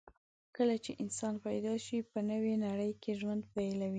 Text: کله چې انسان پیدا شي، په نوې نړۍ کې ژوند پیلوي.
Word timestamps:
کله 0.55 0.75
چې 0.83 0.91
انسان 1.03 1.33
پیدا 1.45 1.73
شي، 1.85 1.97
په 2.11 2.19
نوې 2.29 2.53
نړۍ 2.65 2.91
کې 3.01 3.11
ژوند 3.19 3.41
پیلوي. 3.55 3.89